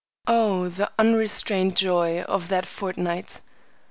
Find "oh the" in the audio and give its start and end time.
0.25-0.89